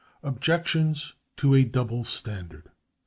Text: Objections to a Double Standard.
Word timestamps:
Objections 0.23 1.13
to 1.37 1.53
a 1.53 1.63
Double 1.63 2.03
Standard. 2.03 2.71